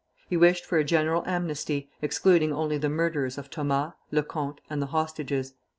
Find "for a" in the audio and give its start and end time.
0.65-0.83